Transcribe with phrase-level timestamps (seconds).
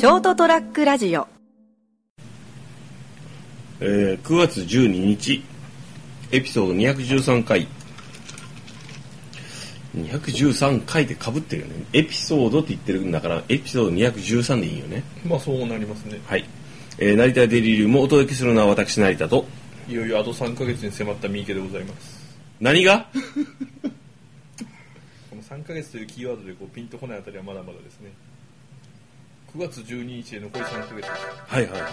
[0.00, 1.28] ショートトラックラジオ。
[3.80, 5.44] えー9月12日
[6.32, 7.68] エピソード213回。
[9.94, 11.84] 213回でかぶってるよね。
[11.92, 15.02] エピソードって言ってるんだからエピソード213でいいよね。
[15.22, 16.18] まあそうなりますね。
[16.24, 16.46] はい、
[16.96, 19.44] えー成田デリリウムをお届けするのは私成田と。
[19.86, 22.18] いよいよあと3ヶ月に迫った三池でございます。
[22.58, 23.06] 何が？
[25.28, 28.10] この3ヶ月というキーワードでこうピンとこないあたりはまだまだですね
[29.56, 31.10] 9月12日で残り3ヶ月です
[31.46, 31.88] はいはいはいは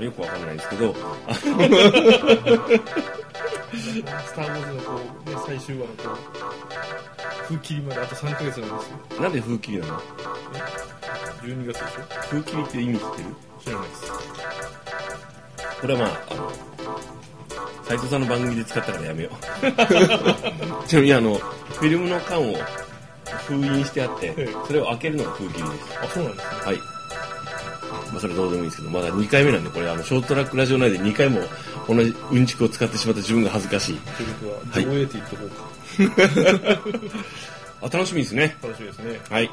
[0.00, 0.04] い。
[0.04, 0.94] よくわかんないんですけど。
[1.28, 1.42] あ ス
[4.34, 9.20] ター・ウォーズのこう、ね、最終話のこう風切りまであと3ヶ月なんですよ。
[9.20, 10.00] なんで風切りなの
[11.42, 12.02] ？12月でしょ？
[12.30, 13.24] 風切りって意味知ってる？
[13.64, 14.12] 知らないです。
[15.80, 16.52] これはまああの
[17.84, 20.86] 斉藤さんの番組で使ったからやめよう。
[20.88, 22.56] ちなみにあのフィルムの缶を
[23.38, 25.98] 封印してあってええそれを開けるのが風切りです。
[26.02, 26.56] あそうなんですね。
[26.64, 26.76] はい。
[26.76, 31.40] まあそれどうでもいいんですけどまだ2回目なんでこれあのショートトラックラジオ内で2回も
[31.88, 33.96] 同じうんちくを使ってしまった自分が恥ずかしい。
[33.98, 34.86] ということはい。
[34.86, 36.80] は上映って言っとこうか、
[37.86, 38.56] あ楽しみですね。
[38.62, 39.20] 楽しみですね。
[39.30, 39.50] はい。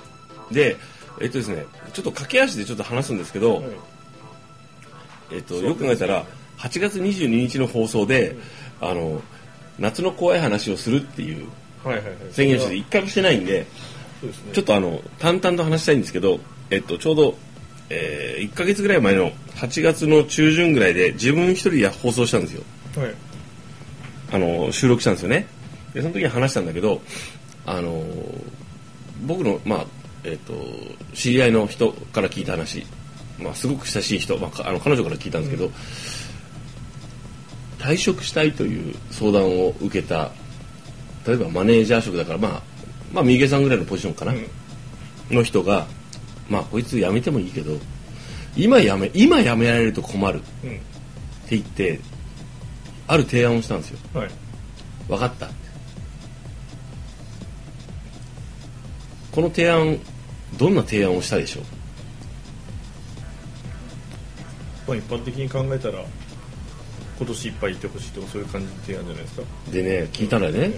[0.51, 0.77] で
[1.19, 3.63] えっとですねちょっと駆け足でちょっと話すんですけど、はい。
[5.33, 6.25] えっと、よく考えたら
[6.57, 8.35] 8月22日の放送で、
[8.81, 9.21] あの
[9.79, 11.47] 夏の怖い話をするっていう
[12.31, 13.65] 宣言をして1回もしてないんで
[14.53, 17.35] ちょっとあの淡々と話したいんですけど、えっと、ちょうど、
[17.89, 22.63] え1ヶ月ぐらい前の8月の中旬ぐらいで自分一人で放送したんですよ。
[22.95, 23.15] はい。
[24.33, 25.47] あの収録したんですよね。
[25.93, 27.01] でその時に話したんだけど
[27.65, 28.03] あの
[29.25, 29.85] 僕の、まあ
[30.23, 30.53] えっと
[31.13, 32.85] 知り合いの人から聞いた話、
[33.39, 35.71] まあ、すごく親しい人、まあか、あの彼女から聞いたんですけど、
[37.79, 40.31] 退職したいという相談を受けた
[41.25, 42.61] 例えばマネージャー職だからまあ
[43.13, 44.45] まあ三池さんぐらいのポジションかな、うん。
[45.35, 45.87] の人が
[46.49, 47.77] まあこいつ辞めてもいいけど
[48.55, 50.39] 今辞め今辞められると困る。
[50.39, 50.79] ってうん
[51.49, 51.99] 言って
[53.07, 53.99] ある提案をしたんですよ。
[54.13, 54.29] はい。
[55.09, 55.49] 分かった。
[59.31, 59.99] この提案
[60.57, 61.63] どんな提案をしたでしょう？
[64.87, 66.03] まあ一般的に考えたら
[67.17, 69.43] 今年いっぱいいてほしいとかそういう感じの提案じゃないですか。
[69.71, 70.71] でね聞いたらね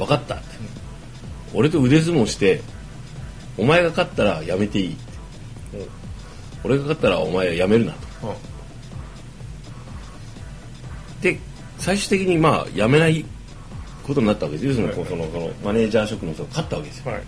[0.00, 0.38] 分かった。
[1.52, 2.62] 俺と腕相撲して
[3.58, 4.96] お前が勝ったらやめていい。
[6.64, 7.98] 俺が勝ったらお前はやめるなと。
[8.30, 8.34] あ
[11.20, 11.38] で
[11.78, 13.26] 最終的にまあやめない
[14.06, 14.94] ことになったわけですよ、はい。
[14.94, 17.12] そのそのマネージャー職の人が勝ったわけですよ。
[17.12, 17.22] はい。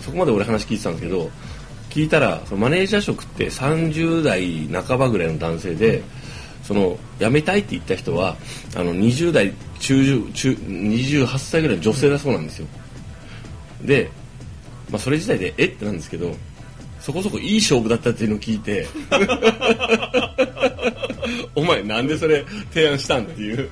[0.00, 1.30] そこまで俺話聞いてたんですけど
[1.88, 6.02] 聞いたらそのマネージャー職って30代半ばぐらいの男性で、
[6.62, 8.36] その辞めたいって言った人は
[8.76, 12.66] あの20代中中中28歳ぐらいの女性だそうなんですよ。
[13.82, 14.10] で、
[14.90, 15.66] まあ、それ自体でえ？
[15.66, 16.34] ってなんですけど
[17.00, 18.86] そこそこいい勝負だったっていうのを聞いて
[21.54, 23.68] お前なんでそれ提案したんっていう。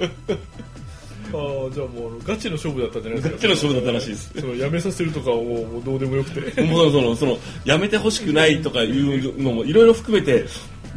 [1.32, 1.40] ああ
[1.72, 3.34] じゃあもうガチの勝負だったんじゃないですか。
[3.34, 4.30] ガチの勝負だったらしいです。
[4.40, 6.62] その辞めさせるとかはもうもうどうでもよくて。
[6.62, 10.44] もうそのそのやめてほしくないとかいうのもいろいろ含めて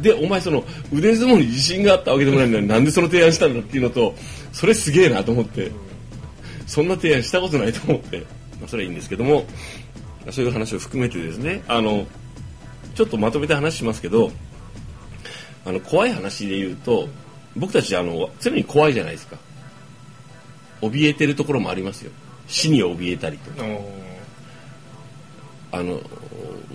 [0.00, 4.14] でお前その腕相撲に自信があったわけでもないのになんでその提案したんだっていうのと
[4.52, 5.72] それすげえなと思って
[6.66, 8.18] そんな提案したことないと思って、
[8.60, 9.44] まあ、それはいいんですけども
[10.30, 12.06] そういう話を含めてですねあの
[12.94, 14.30] ちょっとまとめて話しますけど
[15.64, 17.08] あの怖い話で言うと
[17.56, 19.36] 僕たちあの常に怖いじゃないですか。
[20.80, 22.12] 怯えてるところもありますよ。
[22.46, 23.64] 死に怯えたりとか。
[25.72, 26.00] あの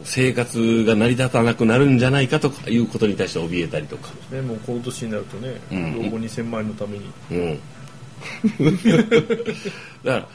[0.03, 6.03] 生活が成り立たなくなるんじゃないかとかいうことに対して怯えたりとか、ねもうこの年になるとね、うん。
[6.03, 7.11] 老後2000万円のために。
[7.31, 7.59] うん、
[10.03, 10.27] だから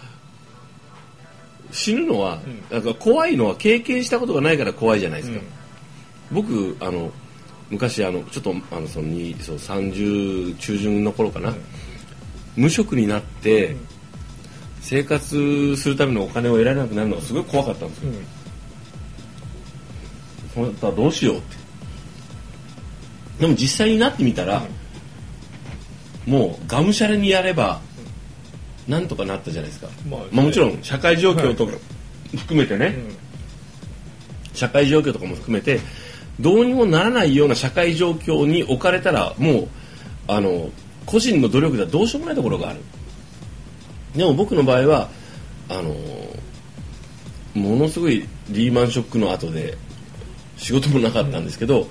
[1.70, 2.62] 死ぬのは、うん。
[2.70, 5.40] なんか怖いのは経験したことがないから怖いじゃないですか、
[6.32, 6.44] うん。
[6.44, 7.12] 僕あの
[7.70, 11.56] 昔あのちょっとあのそのにそう30中旬の頃かな、うん。
[12.56, 13.88] 無職になって、うん。
[14.80, 18.12] 生活するためのお金を得られなくなるのがすごい怖かったんですよ、
[20.64, 21.56] うんそうなったらどうしようって。
[23.40, 24.62] でも実際になってみたら、
[26.26, 27.80] もうがむしゃらにやれば
[28.88, 31.72] なんとかなったじゃないですか、まあまあ、もちろん社会状況とか
[32.36, 34.54] 含めてね、うん。
[34.54, 35.80] 社会状況とかも含めて
[36.40, 39.68] どうにもならないような社会状況に置かれたらもう
[40.26, 40.70] あの
[41.06, 42.80] 個人の努力ではどうしようもないところがある。
[44.14, 45.08] でも僕の場合は
[45.68, 45.94] あの
[47.54, 49.76] ものすごいリーマンショックの後で
[50.58, 51.88] 仕事もなかったんですけど、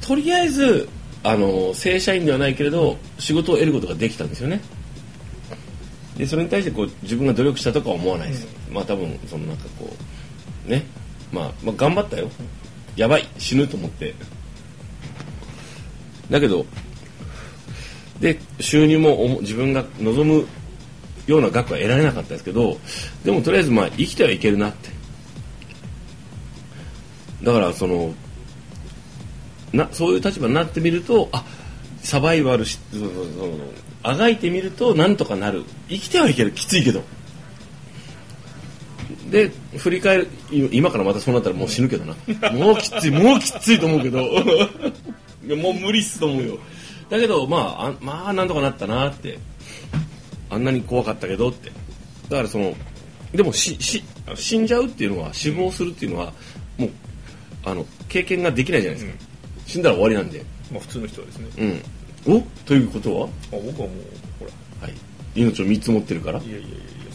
[0.00, 0.88] とりあえず
[1.24, 4.60] あの正社員ではないけれど仕事を得ることができたんですよね。
[6.16, 9.90] でそれに対してこう自分が努力したとかは思わないです、まあ多分そのなんかこ
[10.66, 10.84] うね、
[11.32, 12.30] まあ、まあ頑張ったよ。
[12.94, 13.28] やばい。
[13.38, 14.14] 死ぬと思って。
[16.30, 16.66] だけど
[18.20, 20.46] で収入もおも自分が望む
[21.26, 22.78] ような額は得られなかったですけど
[23.24, 24.90] でもとりあえずまあ生きてはいけるなって
[27.46, 28.12] だからその
[29.72, 31.44] なそういう立場になってみるとあ
[32.02, 33.06] サバイバルしその
[34.02, 35.64] あがいてみるとなんとかなる。
[35.88, 36.52] 生きてはいける。
[36.52, 37.02] きついけど。
[39.30, 40.28] で振り返る。
[40.50, 42.14] い今からまたそうなったらもう死ぬけどな。
[42.52, 43.10] もうきつい。
[43.10, 44.20] もうきついと思うけど。
[45.46, 46.58] いやもう無理っすと思うよ。
[47.10, 49.38] だけどまああまあなんとかなったなって。
[50.50, 51.70] あんなに怖かったけどって。
[52.28, 52.74] だからその
[53.32, 54.04] でもしし
[54.34, 56.32] 死んじゃうっていうのは死亡するっていうのは
[57.66, 59.24] あの経験ができないじゃないですか、
[59.66, 60.42] 死んだら終わりなんで。
[60.70, 61.82] まあ普通の人はですね。
[62.26, 62.36] うん。
[62.36, 62.40] お？
[62.64, 63.88] ということは、あ僕はもう
[64.38, 64.86] ほら。
[64.86, 64.94] はい、
[65.34, 66.38] 命を3つ持ってるから？
[66.40, 66.66] いやいやいや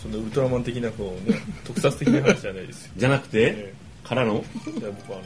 [0.02, 2.92] そんなウルトラマン的なこうね 特撮的な話じゃないですよ。
[2.98, 4.44] じゃなくて、えからの？
[4.68, 5.22] えいや僕はあ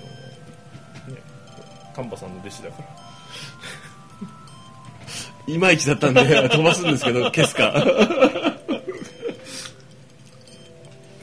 [1.09, 1.21] のね
[1.95, 2.87] 丹波さんの弟子だから。
[5.53, 7.85] いまいちだったんで 飛ばすんですけど消すか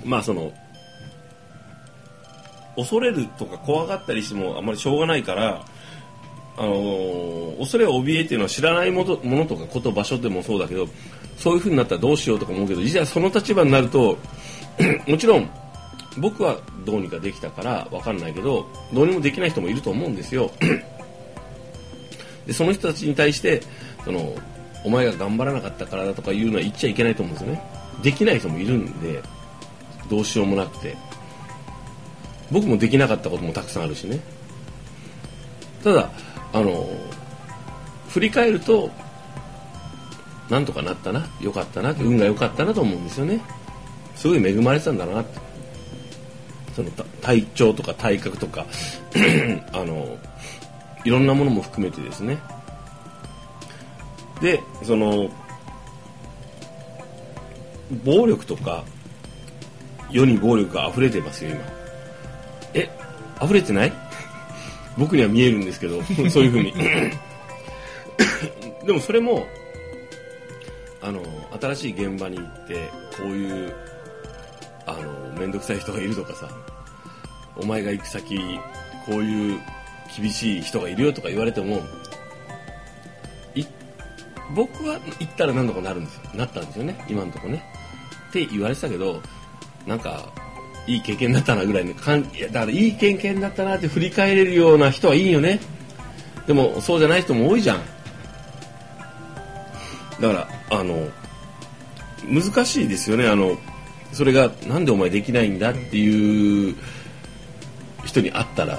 [0.05, 0.52] まあその
[2.76, 5.64] 恐れるとか怖がったりしてもあまりしょうがないから
[6.56, 10.88] あのー恐れ怯えっていうのは知らないものとかこと場所でもそうだけど
[11.36, 14.19] そういう風になったらどうしようとか思うけどいざその立場になると
[15.06, 15.48] もちろん
[16.19, 20.50] 僕はどうにかできたから分かんないけどどうにもできない人もいると思うんですよ。
[22.46, 23.62] でその人たちに対して
[24.04, 24.34] その
[24.84, 27.62] お前が頑張らなかったからだとかいうのは言っちゃいけないと思うんですよね。
[28.02, 29.22] できない人もいるんで
[30.10, 30.96] どうしようもなくて。
[32.52, 34.20] 僕もできなかったこともたくさんあるしね。
[35.82, 36.10] ただ
[36.52, 36.87] あの
[38.08, 38.90] 振り返ると
[40.50, 43.40] なんとかなったな良かったなって運が良かったなと思うんですよね。
[44.14, 45.40] すごい恵まれてたんだなって。
[46.75, 46.90] その
[47.20, 48.66] 体調とか体格とか
[49.72, 50.19] あの
[51.05, 52.38] いろんなものも含めてですね。
[54.40, 55.31] でその
[58.05, 58.84] 暴力とか
[60.10, 61.81] 世に暴力が溢れてますよ今。
[62.74, 62.88] え
[63.42, 63.92] 溢れてない？
[64.98, 66.74] 僕には見えるんですけど そういうふうに。
[68.86, 69.46] でもそれも
[71.00, 71.22] あの
[71.60, 73.74] 新しい現場に行ってこういう
[74.86, 75.02] あの
[75.38, 76.48] 面倒くさい人がいるとかさ
[77.56, 78.36] お前が行く先
[79.06, 79.60] こういう
[80.16, 81.80] 厳しい人がいるよとか言われても
[83.54, 83.64] い
[84.54, 86.22] 僕は行ったら何とかなるんですよ。
[86.34, 86.96] なったんですよね。
[87.08, 87.64] 今のところね。
[88.28, 89.22] って言われてたけど
[89.86, 90.28] なんか
[90.87, 95.61] いい経験だったなぐらいのかんいやだからいい経験だったなって振り返れるような人はいいよね。
[96.46, 97.81] でもそうじゃない人も多いじゃん。
[100.20, 101.08] だからあの
[102.26, 103.29] 難しいですよね。
[103.29, 103.56] あの
[104.12, 106.76] それがなんでお前できないんだっていう
[108.05, 108.79] 人に会ったら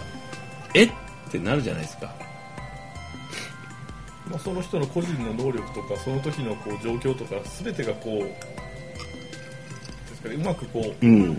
[0.74, 0.92] えっ
[1.32, 2.14] てなるじゃないですか。
[4.30, 11.38] まあ、その人の個人の能力とかその時のこう状況とか全てがこうですかねうまくこううん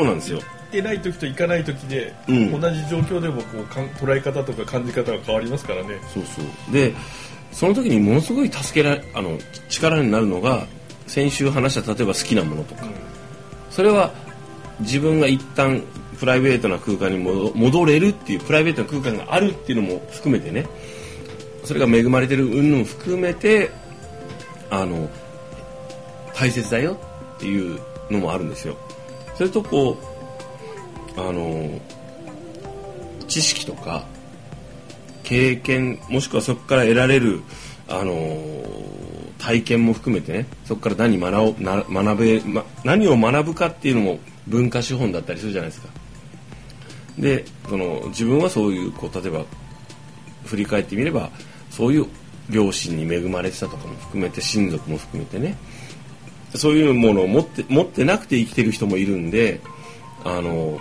[0.00, 0.38] そうなんですよ。
[0.38, 2.60] 行ってない時と行かない時で、うん。
[2.60, 5.98] 同じ状況でもこうかん捉え方とか感じ方が変わりますからね。
[6.12, 6.72] そうそう。
[6.72, 6.94] で
[7.52, 9.36] その時にものすごい助けられあの
[9.68, 10.66] 力になるのが
[11.06, 12.84] 先週話した例えば好きなものとか。
[13.70, 14.12] それは
[14.80, 15.82] 自分が一旦
[16.18, 20.66] プライベートな空間に戻戻れるっていうプライベートな空間があるっていうのも含めてね。
[21.64, 23.70] それが恵まれてる云々含めて
[24.70, 25.08] あの
[26.34, 26.98] 大切だよ
[27.36, 27.78] っていう
[28.10, 28.76] のもあるんですよ
[29.40, 29.96] それとこ
[31.16, 31.80] うあの
[33.26, 34.04] 知識とか
[35.22, 37.40] 経験もしくはそこから得られる
[37.88, 38.62] あの
[39.38, 45.88] 体験も含めてねそこから何学おな学べ、ま、何を学ぶかっていうのも文化資本だったりするじゃないですか。
[47.18, 49.46] でその自分はそういうこう例えば
[50.44, 51.30] 振り返ってみれば
[51.70, 52.06] そういう
[52.50, 55.56] 両親に恵まれてたとかも含めて親族も含めてね
[56.54, 59.60] そういうものを持って持ってなくて生きてる人もいるんで
[60.24, 60.80] あの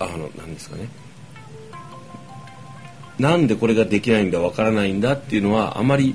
[0.00, 0.88] あの何ですかね。
[3.18, 6.14] なんでこれができないんだわからないんだっていうのはあまり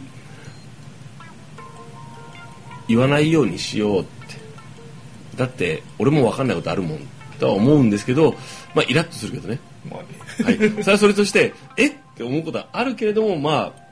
[2.88, 4.12] 言わないようにしようって。
[5.36, 7.00] だって俺も分かんないことあるもん
[7.40, 8.36] とは思うんですけど
[8.76, 9.60] まあイラッとするけどね。
[9.90, 10.08] まあね。
[10.44, 13.83] はい、それはそれとしてえって思うことはあるけれどもまあ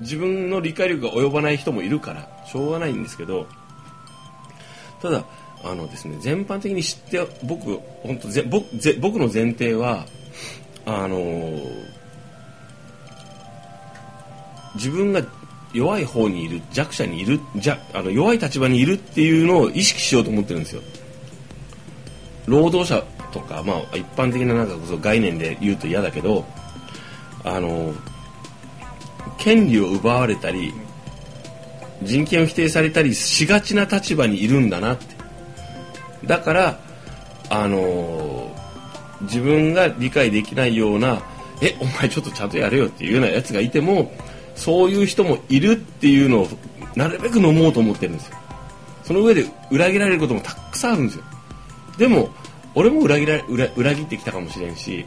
[0.00, 3.46] 自分の理解力が及ばない人もいるからしょうがないんですけど
[5.00, 5.24] ただ
[5.62, 10.06] あのですね全般的に知って僕本当ぜ僕ぜ僕の前提は
[10.84, 11.60] あの
[14.74, 15.22] 自分が
[15.72, 20.82] 弱い方にいる弱者にいるじゃあの弱い立場にいるっていうのを意識しようと思ってるんですよ。
[22.46, 26.44] 労働者とか、まあ、一般的ななんかそ概念で言うと嫌だけど
[27.42, 27.92] あの
[29.38, 30.72] 権利を奪われたり
[32.02, 35.14] 人権を否定されたりしがちな立場にいるんだなって。
[36.26, 36.80] だから
[37.50, 38.50] あの
[39.22, 41.22] 自分が理解できないような
[41.60, 44.12] えお前ちょっとちゃんとやれよっていうようなやつがいても
[44.54, 46.48] そういう人もいるっていうのを
[46.94, 48.36] なるべく飲もうと思ってるんですよ。
[49.02, 51.24] その上で裏切られることもたくさんあるんですよ。
[51.98, 52.30] でも
[52.74, 55.04] 俺も裏切ら裏裏切ってきたかもしれんし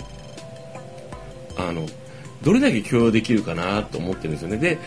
[1.58, 1.86] あの
[2.41, 4.58] どれだけ許容できるかなと思ってるんですよね。
[4.58, 4.77] で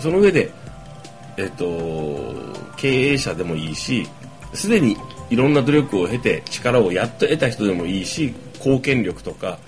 [0.00, 0.50] その上で
[1.36, 2.34] えっと
[2.76, 4.06] 経営者でもいいし
[4.52, 4.96] すでに
[5.30, 9.58] いろんな努力を経て力をやっと得た人でもいいし貢献力とか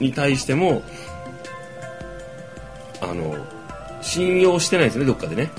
[0.00, 0.82] に対しても
[3.00, 3.34] あの
[4.02, 5.50] 信用してないですねどっかでね。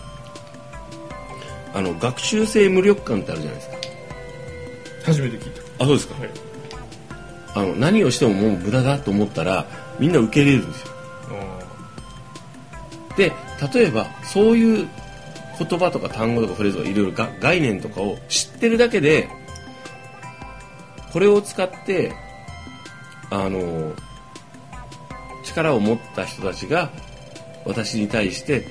[1.74, 3.76] あの学習性無力感ってあるじゃないですか。
[5.06, 6.16] 初めて聞いあそうですか。
[6.16, 6.30] たはい。
[7.56, 9.66] あの何をしてももう無駄だと思ったら
[9.98, 10.95] みんな受け入れるんですよ
[13.74, 14.88] 例えばそういう
[15.58, 19.30] 言葉とか単語とかフレーズとかいろいろ概念とかを知ってるだけで
[21.14, 22.14] これを使って
[23.30, 23.94] あの
[25.44, 26.92] 力を持った人たちが
[27.66, 28.68] 私に対して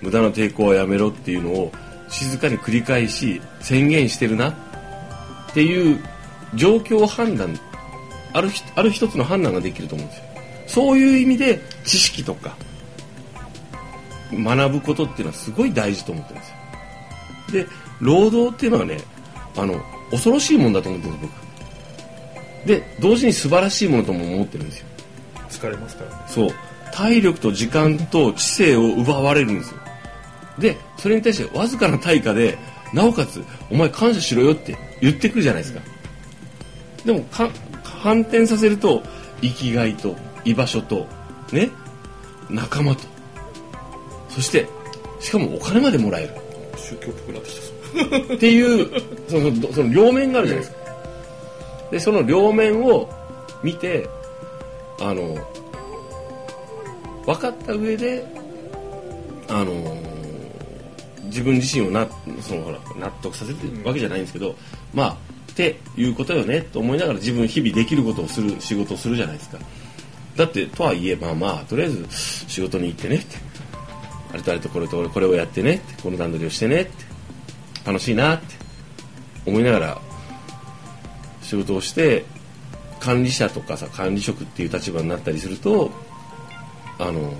[0.00, 1.72] 無駄な抵抗はやめろっていうのを
[2.08, 4.54] 静かに繰り返し宣言してるなっ
[5.54, 6.02] ていう
[6.54, 7.58] 状況判断
[8.32, 10.24] あるある一つの判断ができると思うんですよ。
[10.66, 12.56] そういう意味で知識とか
[14.32, 16.56] 学ぶことっていうのはすごい大事と思ってるんですよ。
[17.64, 17.66] で
[18.00, 18.98] 労働っていうのはね
[19.56, 19.80] あの
[20.10, 21.32] 恐ろしいもんだと思ってるんです
[22.64, 22.66] 僕。
[22.66, 24.86] で同時に素晴らしいものとも思ってるんですよ。
[25.36, 26.16] ー疲れますからね。
[26.26, 26.50] そう。
[26.92, 29.78] 体力と時間と知性を奪われるんですよ。
[30.58, 32.58] でそれに対してわずかな対価で
[32.92, 35.80] なおかつお前感謝しろよって言ってくるじゃないですか。
[37.04, 37.48] でもか
[37.84, 39.02] 反転させると
[39.40, 41.06] 生きがいと居場所と
[41.52, 41.70] ね
[42.50, 43.02] 仲間と
[44.38, 44.68] そして
[45.18, 46.30] しかもお金までもらえる。
[46.76, 50.78] 宗教っぽくなってきたっていうそのその両面があるじゃないですか。
[51.90, 53.10] でその両面を
[53.64, 54.08] 見て
[55.00, 55.36] あの
[57.26, 58.24] 分かった上で
[59.48, 59.74] あの
[61.24, 62.06] 自分自身をな
[62.40, 64.54] そのほら納得させてるわけじゃないんですけど、
[64.94, 65.16] まあ
[65.50, 69.58] っていうことよねと思いながら自分日々できることをする仕事をするじゃないですか。
[70.36, 73.47] だってとはいえまあまあとりあえず仕事に行ってねって
[74.32, 76.92] あれとあれとこれとこれをやってねってこの段取りをしてねって
[77.86, 78.54] 楽しいなって
[79.46, 80.00] 思いながら
[81.42, 82.24] 仕事をして
[83.00, 85.90] 管理者とかさ管理職っていう立場になったりすると
[86.98, 87.32] あの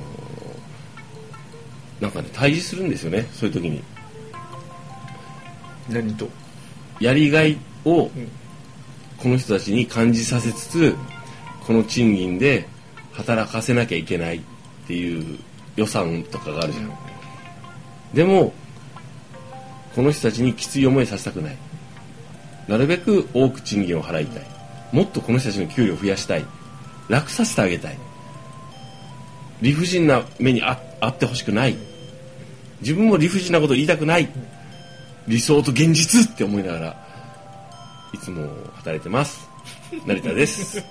[2.01, 3.83] なんかね対峙するんですよねそういう時に。
[5.91, 6.29] 何と？
[7.01, 8.11] やりがいをん。
[9.19, 10.97] この人たちに感じさせつつ
[11.67, 12.69] この賃金で
[13.13, 14.41] 働かせなきゃいけないっ
[14.87, 15.41] ていう
[15.79, 16.91] 予算とかがあるじゃん、
[18.13, 18.53] でも
[19.95, 21.57] この人たちにきつい思いさせたくない。
[22.67, 24.47] なるべく多く賃金を払いたい。
[24.93, 26.45] もっとこの人たちの給料を増やしたい。
[27.09, 27.99] 楽させてあげたい。
[29.63, 31.77] 理不尽な目にああってほしくない。
[32.81, 34.29] 自分も理不尽なこと言いたくない。
[35.27, 37.09] 理想と現実って思いながら
[38.13, 39.49] いつも働いてます。
[40.07, 40.83] 成田です。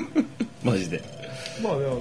[0.62, 1.25] マジで。
[1.62, 2.00] まあねあの、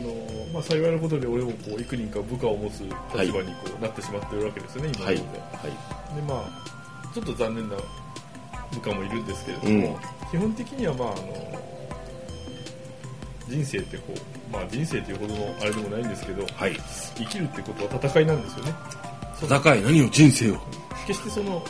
[0.54, 5.12] まあ、幸いなことで俺もこう幾人か部下を持つ立場にこうなってしまってるわけですよね、今ので。
[5.12, 5.16] はい。
[5.16, 7.76] でまあちょっと残念な
[8.74, 10.30] 部下もいるんですけれども、うん。
[10.32, 11.62] 基本的にはまああの
[13.48, 16.76] 人生ってこう、まあ、人生というほどのあれでもないんですけどはい。
[17.16, 18.74] 生きるってことは戦いなんですよね。
[19.42, 20.58] 戦い何を人生を。
[21.08, 21.64] 決してその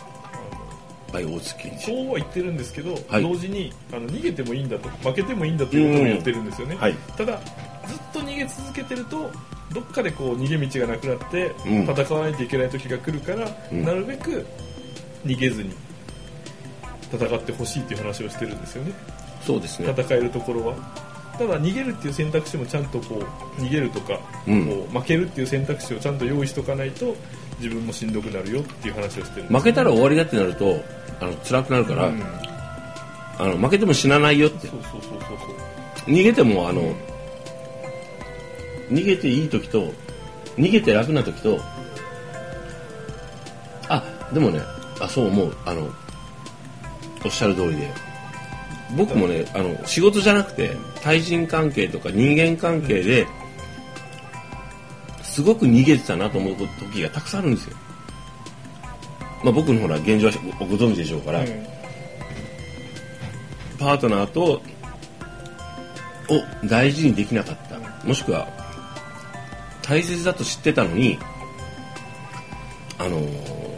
[1.80, 3.22] そうは言ってるんですけど、はい。
[3.22, 6.94] 同時にあの逃げてもいいんだと負けてもいいんだということも言ってるんですよね、はい。
[7.16, 7.40] ただ
[7.88, 9.32] ずっと逃げ続けてると
[9.74, 11.84] どっかでこう逃げ道がなくなってうん。
[11.84, 13.84] 戦わないといけない時が来るから、うん。
[13.84, 14.46] なるべく
[15.26, 15.72] 逃げずに
[17.12, 18.94] 戦ってほしいという話をしてるんですよね。
[19.42, 19.94] そうですね。
[19.98, 20.76] 戦えるところは。
[21.38, 23.22] ただ逃げるっていう選択肢もちゃんとこ
[23.58, 24.66] う逃げるとか、うん。
[24.66, 27.16] こう負けるっていう選択肢をちゃんと用意しとかないと
[27.60, 30.82] 自分もしんどくなるよっていう話をしてるんです負けたら終わりだってなると
[31.20, 32.24] あの辛くなるから、うん。
[33.38, 34.68] あの負けても死なないよって。
[34.68, 36.10] そうそうそうそうそう。
[36.10, 36.96] 逃げてもあの
[38.90, 39.94] 逃げていい時と
[40.58, 41.60] 逃げて楽な時と
[43.90, 44.60] あでもね
[45.00, 45.58] あそう思う。
[45.66, 45.90] あの
[47.24, 47.92] おっしゃる通りで。
[48.96, 53.28] 僕もねあの仕事じゃなくて対人関係とか人間関係で
[55.24, 57.76] すごく逃げてたなと思う時がたくさんあるんですよ。
[59.44, 61.48] まあ、僕のほら現状はご存知でしょうから、うん。
[63.78, 64.62] パパートナーとを
[66.64, 68.08] 大事にできなかった。
[68.08, 68.48] もしくは
[69.88, 71.20] 大切だと知ってたのに
[72.98, 73.22] あの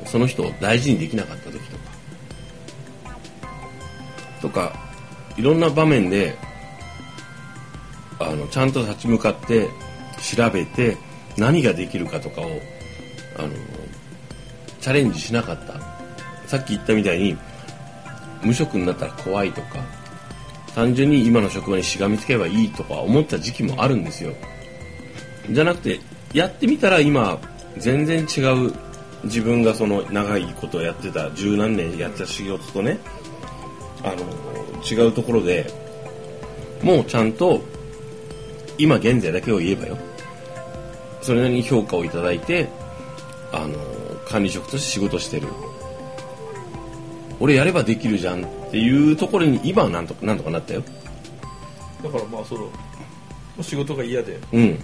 [0.05, 1.87] その人を大事にできなかった時とか。
[4.41, 4.73] とか
[5.35, 6.35] いろんな場面で
[8.19, 9.67] あのちゃんと立ち向かって
[10.21, 10.97] 調べて
[11.37, 12.45] 何ができるかとかを
[13.37, 13.49] あの
[14.79, 15.97] チャレンジしなかった。
[16.47, 17.37] さっき言ったみたいに
[18.41, 19.79] 無職になったら怖いとか
[20.73, 24.33] 単純に今の職場にしがみつけばいいとか思った時期もあるんですよ。
[25.49, 25.99] じゃなくて
[26.33, 27.39] やってみたら今
[27.77, 28.73] 全然違う
[29.23, 32.99] 自分がその長いことをやってた十何年やってた仕事とね
[34.03, 34.23] あの
[34.83, 35.65] 違うところで
[36.83, 37.61] もうちゃんと
[38.77, 39.97] 今現在だけを言えばよ。
[41.21, 42.69] それなりに評価をいただいて
[43.51, 43.73] あの
[44.27, 45.47] 管理職として仕事してる。
[47.39, 50.83] 俺やればできるじゃんっていうところに今はなんとかなんとかなったよ。
[52.03, 52.69] だからまあその
[53.61, 54.39] 仕事が嫌で。
[54.53, 54.79] うん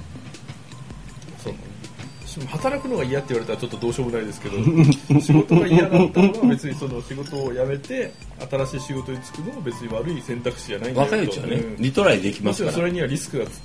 [2.42, 4.58] 働くのが嫌って言われたらちょっとどうしようもないですけど
[5.22, 8.12] 仕事が嫌だったのは別にその仕事を辞めて
[8.50, 11.76] 新しい仕事に就くのも別に悪い選択肢じゃないんだよ若いうちはねうん。
[11.80, 12.76] リトライできもますから。
[12.76, 13.62] それにはリスクがつ、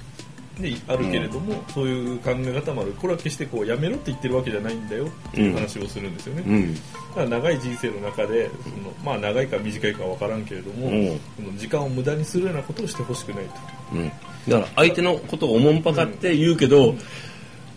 [0.61, 2.93] ね、あるけれども、そういう考え方もある。
[2.93, 6.75] これは決してこうやめろって言ってるわけじゃないんだよっていう話をするんですよね、うん。
[6.75, 6.81] だ
[7.15, 11.21] から長い人生の中でその、まあ、長いか短いかは分からんけれども、うん。
[11.37, 13.53] その時間を無駄にするようなことをしてほしくないと。
[13.95, 14.09] うん。
[14.49, 16.95] だから相手のことをおもんぱかって言うけど、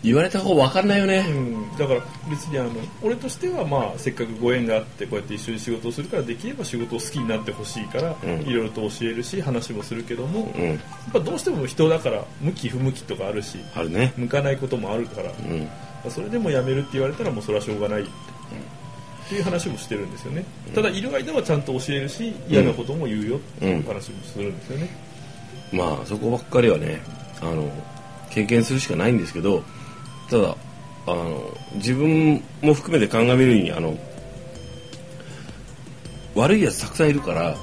[0.04, 1.26] 言われた方分かんないよね。
[1.30, 2.72] うん、だから別にあの
[3.04, 8.42] 俺としてはまあせっかくご縁があってこうやって一緒に仕事をするからできれば仕事を好きになってほしいからうん。
[8.42, 10.70] いろいろと教えるし話もするけどもうん。
[10.70, 10.78] やっ
[11.14, 14.14] ぱどうしても人だから向き不向きとかあるしあるね。
[14.18, 15.70] 向かないこともあるからうん。
[16.10, 18.06] それでもやめるって言われたらもうそれはしょうがないっ
[19.30, 20.44] ていう話もしてるんですよね。
[20.74, 24.90] ただいる間はちゃんと教えるし嫌なことも言うよっていう話もするんですよね。
[25.72, 27.02] まあそこばっかりはね
[27.40, 27.72] あの
[28.30, 29.64] 経験するしかないんですけど
[30.32, 30.56] ただ
[31.08, 33.98] あの自分も含めて鑑みるにあの
[36.36, 37.58] 悪いやつたくさんいるから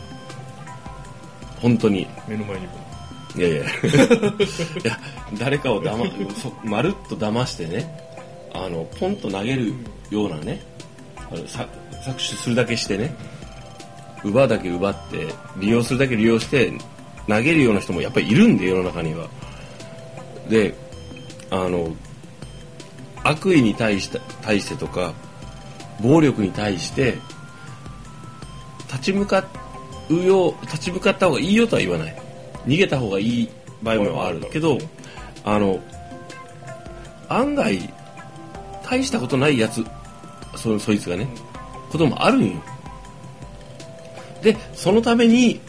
[1.60, 2.06] 本当に。
[2.28, 2.72] 目の前にも。
[3.36, 3.62] いやいや。
[3.64, 3.64] い
[4.84, 5.00] や
[5.38, 6.04] 誰かをだま
[6.36, 7.90] そまるっと騙してね
[8.52, 9.72] あのポンと投げる
[10.10, 10.60] ようなね
[11.16, 11.66] あのさ
[12.04, 13.14] 搾取するだけしてね
[14.22, 15.26] 奪うだけ奪って
[15.56, 16.72] 利用するだけ利用して
[17.26, 19.26] 投げるような人もやっぱりいるんで世の中には。
[20.50, 20.74] で
[21.50, 21.96] あの
[23.24, 25.12] 悪意に対して対してとか
[26.00, 27.18] 暴力に対して
[28.88, 29.44] 立ち向か
[30.08, 32.22] うよう立ち向かった方がいいよとは言わない。
[32.66, 33.48] 逃げた方がいい
[33.82, 34.78] 場合もあるけど
[35.44, 35.80] あの
[37.28, 37.92] 案外
[38.82, 39.84] 大したことないやつ
[40.56, 41.28] そそいつがね
[41.90, 42.62] こともあるんよ。
[44.42, 45.60] でそのために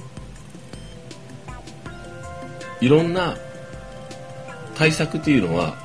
[2.81, 3.35] いろんな
[4.75, 5.75] 対策っていうのは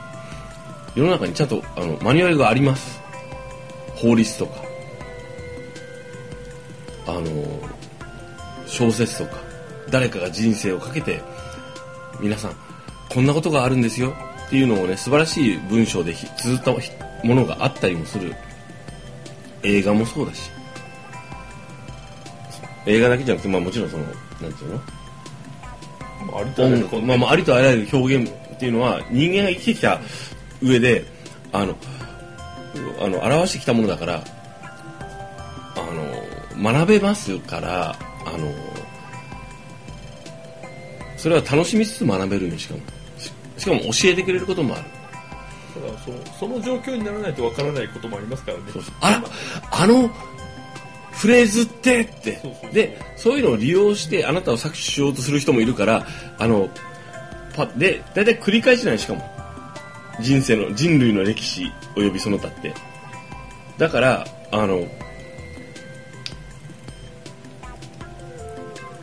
[0.94, 3.00] 世の中にちゃんとあのマニュアルがあります。
[3.94, 4.62] 法律とか。
[7.06, 7.22] あの
[8.66, 9.42] 小説とか。
[9.90, 11.20] 誰かが人生をかけて
[12.18, 12.56] 皆さん
[13.10, 14.14] こんなことがあるんですよ。
[14.46, 16.90] っていうのをね素晴らしい文章でひ綴ったひ
[17.22, 18.34] ものがあったりもする。
[19.62, 20.50] 映画もそうだし。
[22.86, 24.14] 映画だけじゃなくて、まあ、もちろんそのなん
[24.52, 24.76] ていうの？
[26.26, 30.00] まあありとあらゆるまあ、ありとあらゆる表現っていうのは人間が生きてきた
[30.64, 31.04] 上で
[31.52, 31.76] あの
[33.00, 34.24] あの表してきたものだから
[35.76, 38.52] あの学べますからあの
[41.16, 42.80] それは楽しみつつ学べるよしかも
[43.18, 44.84] ししかも教えてくれることもある。
[45.74, 48.64] ただそのその状況にならないとわからないこともありますからね。
[49.00, 49.24] あら
[49.70, 50.08] あの
[51.12, 52.38] フレーズってって。
[52.40, 52.72] そうそうそう。
[52.72, 56.06] でそういうのを利用してあなたを搾取しようとする人もいるから
[56.38, 56.68] あの
[57.56, 59.33] パで大体繰り返しないしかも
[60.20, 62.74] 人生の人類の歴史およびその他って。
[63.78, 64.86] だからあの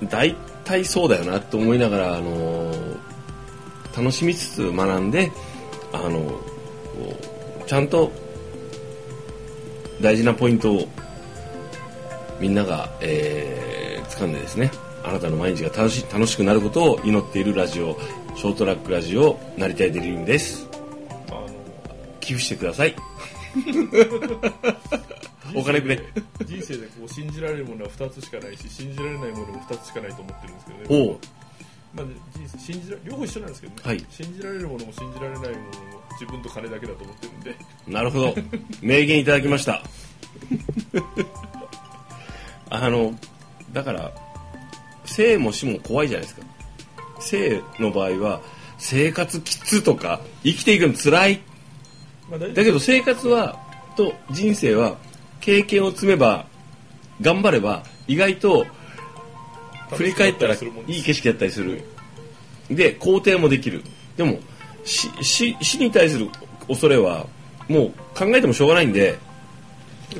[0.10, 2.72] 大体そうだよなと思いながらあの
[3.96, 5.32] 楽しみつつ学んで
[5.92, 6.40] あの
[7.68, 8.12] ちゃんと
[10.02, 10.88] 大事なポイントを
[12.40, 14.72] みんなが、えー、掴んでですね
[15.04, 17.98] あなたの毎日が楽し楽しくなることを祈っているラジオ
[18.36, 20.71] ショートラックラジオなりたいデリウムです。
[22.32, 22.96] 寄付してください。
[25.54, 26.02] お金くれ。
[26.46, 31.18] 人生でこう信じられるものは2つしかないし信じられないものも2つしかないと思ってるんですけどね。
[31.94, 34.06] まあ、人生信じら両方一緒なんですけどね、はい。
[34.10, 35.58] 信じられるものも信じられないものも
[36.14, 37.54] 自分と金だけだと思ってるんで。
[37.86, 38.34] なるほど。
[38.82, 39.84] 名言いただきました。
[42.70, 43.14] あの
[43.74, 44.14] だから
[45.04, 46.48] 生も死も怖いじゃないですか。
[47.20, 48.42] 生の場合は
[48.78, 51.51] 生活きつとか生きていくの辛いまあ、大
[52.38, 53.60] だけど生活は
[53.96, 54.98] と人生は
[55.40, 56.46] 経験を積めば
[57.20, 58.66] 頑張れば意外と
[59.92, 61.84] 振り返ったらいい景色だったりする
[62.70, 63.84] で肯定もできる。
[64.16, 64.40] でも
[64.84, 66.30] 死死死に対する
[66.68, 67.28] 恐れは
[67.68, 69.18] もう考えてもしょうがないんで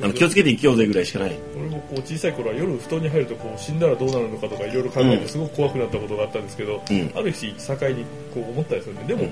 [0.02, 1.38] あの気をつけて生きようぜぐらいしかない。
[1.56, 7.12] 俺もこう小さい頃は夜布団に入るとこう死んだらどうなるのかとかいろいろ考えてすごく怖くなったことがあったんですけど、うん。
[7.14, 9.14] ある日境にこう思ったんですよねで。
[9.14, 9.28] も、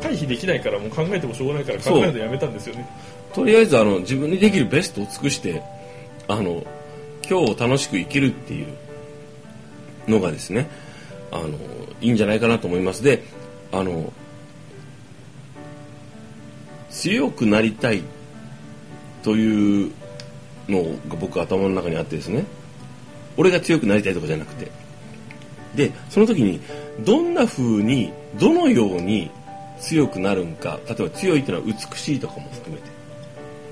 [0.00, 2.88] 回避できないからもう考えてもしょうがないから考えるのやめたんですよね。
[3.34, 5.62] とりあえずあの自分にできるベストを尽くして
[6.28, 6.64] あの
[7.28, 8.66] 今日を楽しく生きるっていう
[10.08, 10.68] のがですね
[11.30, 11.48] あの
[12.00, 13.02] いいんじゃないかなと思います。
[13.02, 13.22] で
[13.72, 14.12] あの
[16.90, 18.02] 強くなりたい
[19.22, 19.92] という
[20.68, 22.44] のが僕頭の中にあってですね
[23.36, 24.70] 俺が強くなりたいとかじゃなくて。
[25.74, 26.60] でその時に
[27.00, 29.30] どんな風にどのように
[29.82, 32.88] 強くなるんか例えば強いっていうのは美しいとかも含めて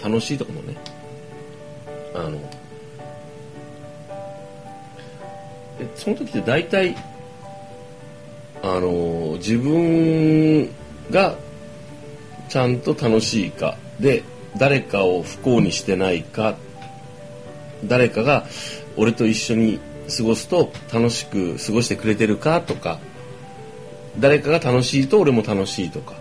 [0.05, 0.77] 楽しいとかもね
[2.15, 2.39] あの
[5.95, 6.97] その時って大体
[8.63, 10.69] あの自分
[11.11, 11.37] が
[12.49, 14.25] ちゃんと楽しいかで
[14.59, 16.57] 誰かを不幸にしてないか
[17.85, 18.47] 誰かが
[18.97, 19.81] 俺と一緒に
[20.15, 22.99] 過ごすと楽しく過ごしてくれてるかとか
[24.19, 26.15] 誰かが楽しいと俺も楽しいとか。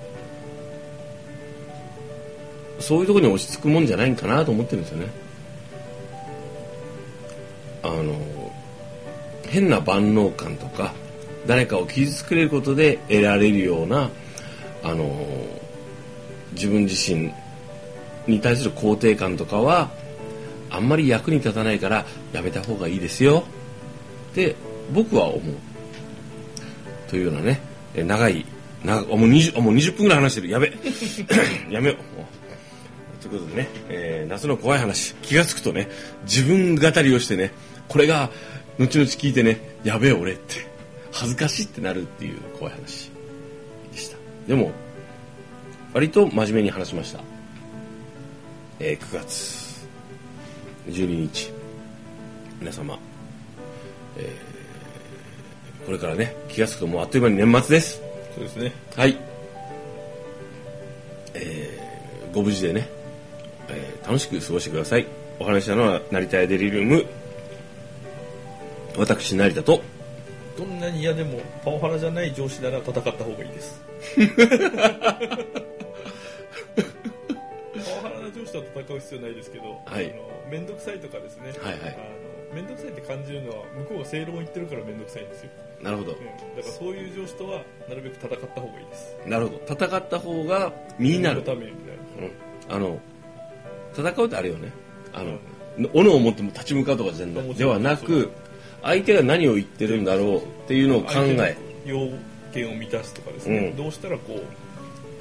[2.79, 5.07] そういうとこに落ち着くもんじゃないんかなと思ってるんですよね。
[7.83, 8.15] あの
[9.47, 10.93] 変な万能感とか
[11.47, 14.09] 誰かを傷つけることで得られるような
[14.83, 15.25] あの
[16.53, 17.31] 自分自身
[18.27, 19.89] に対する肯定感とかは
[20.69, 23.43] あんまり役に立たないからやめた方がいいですよ。
[24.31, 24.55] って
[24.93, 25.41] 僕は思う。
[27.07, 27.68] というようなね。
[27.95, 28.45] え長い
[28.83, 30.49] 長もう 20, あもう20分ぐらい話してる。
[30.49, 30.71] やべ。
[31.69, 33.21] やめよう。
[33.21, 35.15] ということでね、えー夏の怖い話。
[35.21, 35.89] 気が付くとね
[36.23, 37.51] 自分語りをしてね
[37.87, 38.29] これが
[38.77, 40.67] 後々聞いてねやべえ俺って
[41.11, 43.11] 恥ずかしいってなるっていう怖い話
[43.91, 44.17] でした。
[44.47, 44.71] でも
[45.93, 47.19] 割と真面目に話しました、
[48.79, 49.87] えー9月
[50.89, 51.51] 12日。
[52.61, 52.97] 皆様、
[54.17, 54.58] えー
[55.89, 57.99] これからね気が付くともうあっという間に年末です。
[58.35, 58.71] そうですね。
[58.95, 59.17] はい。
[61.33, 62.87] えーご無事でね、
[63.69, 65.07] えー楽しく過ごしてください。
[65.39, 67.07] お話ししたのは、成田屋デリリウム、
[68.97, 69.81] 私、成田と、
[70.55, 73.81] どんなに嫌でもパワハラじゃない上司なら戦った方がいいです。
[74.15, 74.21] パ
[77.95, 80.05] ワハラな上司とは戦う必要ないですけど、はい。
[80.05, 81.81] あの面倒くさいとかですね、はいはい。
[81.81, 85.49] あの面倒くさいって感じるのは向こうが正論を言ってるから面倒くさいんですよ、
[85.81, 89.73] なるほどうん、だからそういう上司とはなるべく戦った方がいいですなるほど。
[89.73, 91.41] 戦った方が身になるの。
[91.43, 92.87] ためにみたいなうん。
[92.87, 92.99] あの、
[93.93, 94.71] 戦うってあるよね。
[95.13, 95.37] あの、
[95.93, 98.31] 斧を持っても立ち向かうとかじゃなではなく、
[98.81, 102.09] 相手が何を言ってるんだろうっていうのを考え、要
[102.53, 104.43] 件を満たすとかですね、うんどうしたらこう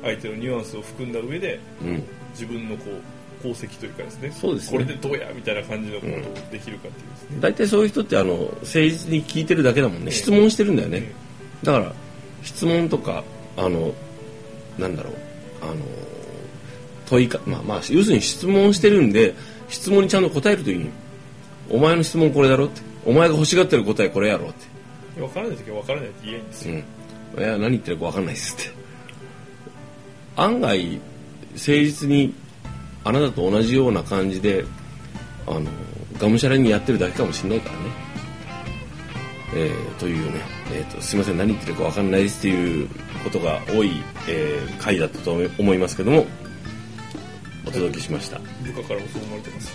[0.02, 2.02] 相手のニュアンスを含んだ上でうん。
[2.32, 4.30] 自分のこう功績というかですね。
[4.30, 4.72] そうですね。
[4.72, 10.10] これでどうやみたいな感じのことをできるかっていうですね、大体そういう人ってあの誠実に聞いてるだけだもんね。
[10.10, 11.12] 質問してるんだよね。
[11.62, 11.92] だから
[12.42, 13.24] 質問とか
[13.56, 13.92] あの
[14.78, 15.14] なんだろう。
[15.62, 15.74] あの
[17.06, 19.34] 問いかまあまあ要するに質問してるんで
[19.68, 20.86] 質問にちゃんと答えるといいよ
[21.70, 22.80] お前の質問これだろって。
[23.04, 24.66] お前が欲しがってる答えこれやろって。
[25.18, 26.74] 分からない時は分からないって言えんですよ、
[27.36, 28.78] うん、いや何言ってるか分かんないですって。
[30.36, 31.00] 案外誠
[31.56, 32.34] 実に
[33.08, 34.66] あなたと同じような感じで
[35.46, 35.62] あの
[36.20, 37.80] がむしゃらにやってるだけかもしれないからね、
[39.54, 40.40] えーというね、
[40.74, 41.38] えーとすいません。
[41.38, 42.88] 何言ってるか分かんないですっていう
[43.24, 46.26] ことが多い、えー回だったと思いますけども
[47.66, 48.38] お届けしました。
[48.62, 49.72] 部下からもそう思われてます。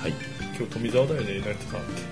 [0.00, 0.14] はい。
[0.56, 2.02] 今日富澤だよね成田さんって。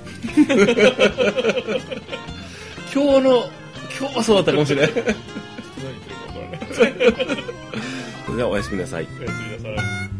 [2.94, 3.50] 今日の
[3.98, 4.92] 今日はそうだったかもしれない。
[4.94, 7.42] 何言ってるか分からない。
[8.24, 9.08] それではおやすみなさい。
[9.18, 10.19] おやすみなさい